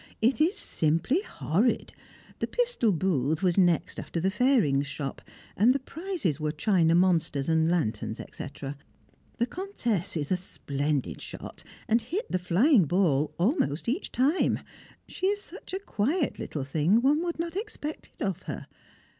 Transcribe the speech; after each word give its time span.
it 0.19 0.41
is 0.41 0.55
simply 0.57 1.21
horrid. 1.21 1.93
The 2.39 2.47
pistol 2.47 2.91
booth 2.91 3.43
was 3.43 3.55
next 3.55 3.99
after 3.99 4.19
the 4.19 4.31
"farings" 4.31 4.87
shop, 4.87 5.21
and 5.55 5.75
the 5.75 5.79
prizes 5.79 6.39
were 6.39 6.51
china 6.51 6.95
monsters 6.95 7.47
and 7.47 7.69
lanterns, 7.69 8.17
&c. 8.17 8.47
The 9.37 9.45
Comtesse 9.45 10.17
is 10.17 10.31
a 10.31 10.37
splendid 10.37 11.21
shot, 11.21 11.63
and 11.87 12.01
hit 12.01 12.25
the 12.31 12.39
flying 12.39 12.85
ball 12.85 13.35
almost 13.37 13.87
each 13.87 14.11
time; 14.11 14.61
she 15.07 15.27
is 15.27 15.39
such 15.39 15.71
a 15.71 15.77
quiet 15.79 16.39
little 16.39 16.63
thing, 16.63 17.03
one 17.03 17.21
would 17.23 17.37
not 17.37 17.55
expect 17.55 18.09
it 18.17 18.23
of 18.23 18.41
her. 18.49 18.65